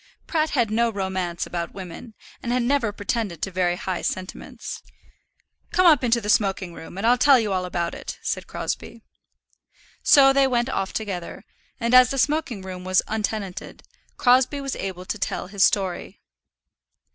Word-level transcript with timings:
Pratt 0.25 0.49
had 0.49 0.71
no 0.71 0.89
romance 0.91 1.45
about 1.45 1.75
women, 1.75 2.15
and 2.41 2.51
had 2.51 2.63
never 2.63 2.91
pretended 2.91 3.39
to 3.43 3.51
very 3.51 3.75
high 3.75 4.01
sentiments. 4.01 4.81
"Come 5.71 5.85
up 5.85 6.03
into 6.03 6.19
the 6.19 6.27
smoking 6.27 6.73
room 6.73 6.97
and 6.97 7.05
I'll 7.05 7.19
tell 7.19 7.39
you 7.39 7.53
all 7.53 7.65
about 7.65 7.93
it," 7.93 8.17
said 8.23 8.47
Crosbie. 8.47 9.03
So 10.01 10.33
they 10.33 10.47
went 10.47 10.69
off 10.69 10.91
together, 10.91 11.45
and, 11.79 11.93
as 11.93 12.09
the 12.09 12.17
smoking 12.17 12.63
room 12.63 12.83
was 12.83 13.03
untenanted, 13.07 13.83
Crosbie 14.17 14.59
was 14.59 14.75
able 14.75 15.05
to 15.05 15.19
tell 15.19 15.45
his 15.45 15.63
story. 15.63 16.19